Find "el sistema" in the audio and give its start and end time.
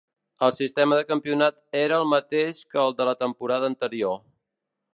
0.45-0.95